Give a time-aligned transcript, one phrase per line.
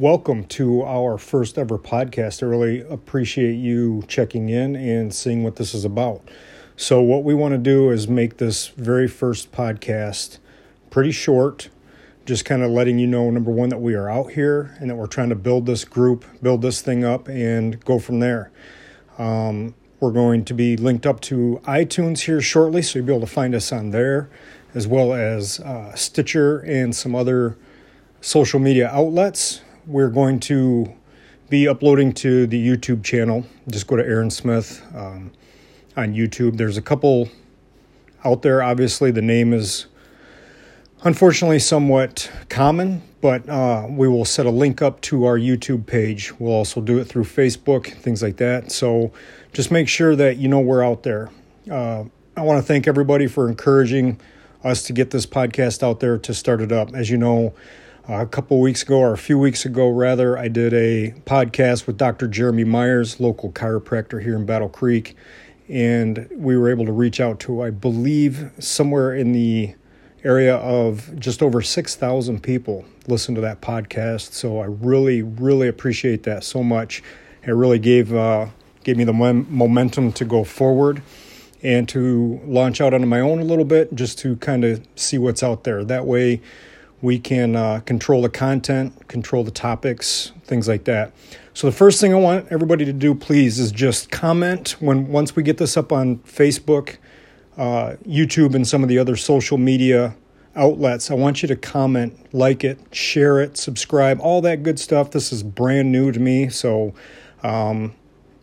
[0.00, 2.42] welcome to our first ever podcast.
[2.42, 6.26] I really appreciate you checking in and seeing what this is about.
[6.74, 10.38] So, what we want to do is make this very first podcast
[10.88, 11.68] pretty short,
[12.24, 14.96] just kind of letting you know number one, that we are out here and that
[14.96, 18.50] we're trying to build this group, build this thing up, and go from there.
[19.18, 23.26] Um, we're going to be linked up to iTunes here shortly, so you'll be able
[23.26, 24.30] to find us on there,
[24.74, 27.58] as well as uh, Stitcher and some other
[28.22, 29.60] social media outlets.
[29.86, 30.92] We're going to
[31.48, 33.46] be uploading to the YouTube channel.
[33.68, 35.32] Just go to Aaron Smith um,
[35.96, 36.56] on YouTube.
[36.56, 37.28] There's a couple
[38.24, 38.62] out there.
[38.62, 39.86] Obviously, the name is
[41.02, 46.38] unfortunately somewhat common, but uh, we will set a link up to our YouTube page.
[46.38, 48.70] We'll also do it through Facebook, things like that.
[48.70, 49.12] So
[49.52, 51.30] just make sure that you know we're out there.
[51.70, 52.04] Uh,
[52.36, 54.20] I want to thank everybody for encouraging
[54.62, 56.94] us to get this podcast out there to start it up.
[56.94, 57.54] As you know,
[58.08, 61.96] a couple weeks ago, or a few weeks ago, rather, I did a podcast with
[61.96, 62.28] Dr.
[62.28, 65.16] Jeremy Myers, local chiropractor here in Battle Creek.
[65.68, 69.74] And we were able to reach out to, I believe, somewhere in the
[70.24, 74.32] area of just over 6,000 people listen to that podcast.
[74.32, 77.02] So I really, really appreciate that so much.
[77.42, 78.46] It really gave, uh,
[78.84, 81.02] gave me the momentum to go forward
[81.62, 85.18] and to launch out on my own a little bit just to kind of see
[85.18, 85.84] what's out there.
[85.84, 86.40] That way,
[87.02, 91.12] we can uh, control the content, control the topics, things like that.
[91.54, 95.34] So the first thing I want everybody to do, please, is just comment when once
[95.34, 96.96] we get this up on Facebook,
[97.56, 100.14] uh, YouTube, and some of the other social media
[100.56, 101.10] outlets.
[101.10, 105.10] I want you to comment, like it, share it, subscribe, all that good stuff.
[105.10, 106.94] This is brand new to me, so
[107.42, 107.94] um,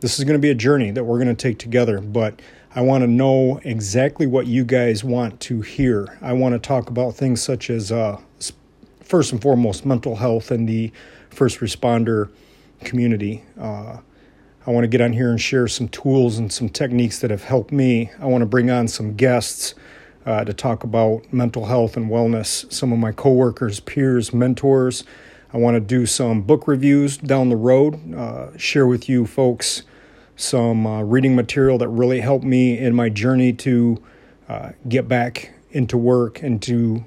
[0.00, 2.00] this is going to be a journey that we're going to take together.
[2.00, 2.40] But
[2.76, 6.18] I want to know exactly what you guys want to hear.
[6.20, 8.20] I want to talk about things such as, uh,
[9.02, 10.92] first and foremost, mental health and the
[11.30, 12.28] first responder
[12.80, 13.42] community.
[13.58, 13.96] Uh,
[14.66, 17.44] I want to get on here and share some tools and some techniques that have
[17.44, 18.10] helped me.
[18.20, 19.74] I want to bring on some guests
[20.26, 25.02] uh, to talk about mental health and wellness, some of my coworkers, peers, mentors.
[25.50, 29.82] I want to do some book reviews down the road, uh, share with you folks
[30.36, 34.02] some uh, reading material that really helped me in my journey to
[34.48, 37.04] uh, get back into work and to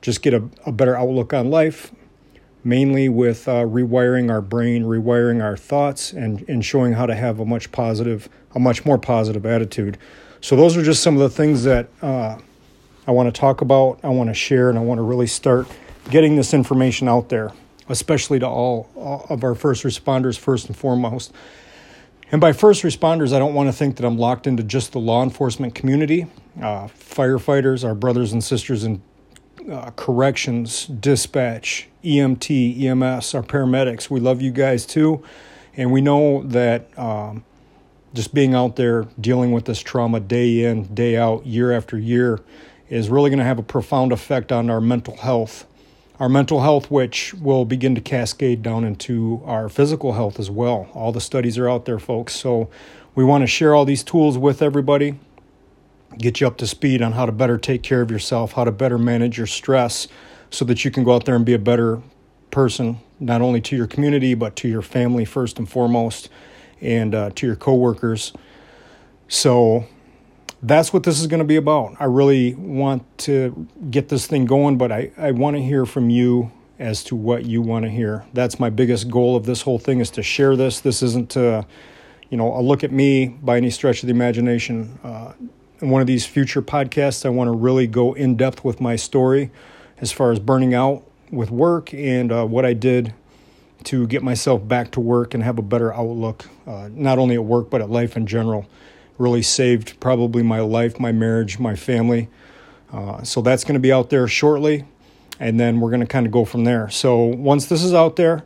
[0.00, 1.92] just get a, a better outlook on life,
[2.64, 7.38] mainly with uh, rewiring our brain, rewiring our thoughts, and, and showing how to have
[7.38, 9.96] a much positive, a much more positive attitude.
[10.40, 12.38] So those are just some of the things that uh,
[13.06, 15.68] I want to talk about, I want to share, and I want to really start
[16.10, 17.52] getting this information out there,
[17.88, 21.32] especially to all, all of our first responders, first and foremost.
[22.32, 24.98] And by first responders, I don't want to think that I'm locked into just the
[24.98, 26.26] law enforcement community.
[26.58, 29.02] Uh, firefighters, our brothers and sisters in
[29.70, 35.22] uh, corrections, dispatch, EMT, EMS, our paramedics, we love you guys too.
[35.76, 37.44] And we know that um,
[38.14, 42.40] just being out there dealing with this trauma day in, day out, year after year
[42.88, 45.66] is really going to have a profound effect on our mental health
[46.20, 50.88] our mental health, which will begin to cascade down into our physical health as well.
[50.94, 52.34] All the studies are out there, folks.
[52.34, 52.68] So
[53.14, 55.18] we want to share all these tools with everybody,
[56.18, 58.72] get you up to speed on how to better take care of yourself, how to
[58.72, 60.08] better manage your stress
[60.50, 62.02] so that you can go out there and be a better
[62.50, 66.28] person, not only to your community, but to your family first and foremost,
[66.80, 68.32] and uh, to your coworkers.
[69.28, 69.86] So
[70.62, 71.96] that's what this is going to be about.
[71.98, 76.08] I really want to get this thing going, but I, I want to hear from
[76.08, 78.24] you as to what you want to hear.
[78.32, 80.80] That's my biggest goal of this whole thing is to share this.
[80.80, 81.66] This isn't to,
[82.30, 84.98] you know, a look at me by any stretch of the imagination.
[85.02, 85.32] Uh,
[85.80, 88.94] in one of these future podcasts, I want to really go in depth with my
[88.94, 89.50] story
[89.98, 91.02] as far as burning out
[91.32, 93.14] with work and uh, what I did
[93.84, 97.44] to get myself back to work and have a better outlook, uh, not only at
[97.44, 98.68] work, but at life in general
[99.18, 102.28] really saved probably my life, my marriage, my family.
[102.92, 104.84] Uh, so that's going to be out there shortly,
[105.40, 106.88] and then we're going to kind of go from there.
[106.90, 108.44] So once this is out there,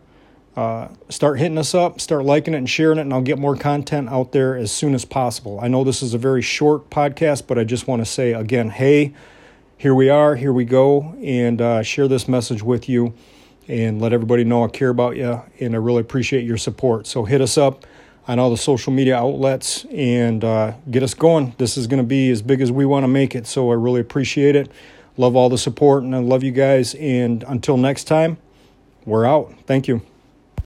[0.57, 3.57] uh, start hitting us up, start liking it and sharing it, and I'll get more
[3.57, 5.59] content out there as soon as possible.
[5.61, 8.71] I know this is a very short podcast, but I just want to say again,
[8.71, 9.13] hey,
[9.77, 13.13] here we are, here we go, and uh, share this message with you
[13.69, 17.07] and let everybody know I care about you and I really appreciate your support.
[17.07, 17.85] So hit us up
[18.29, 21.55] on all the social media outlets and uh, get us going.
[21.59, 23.47] This is going to be as big as we want to make it.
[23.47, 24.71] So I really appreciate it.
[25.17, 26.95] Love all the support and I love you guys.
[26.95, 28.39] And until next time,
[29.05, 29.55] we're out.
[29.67, 30.03] Thank you.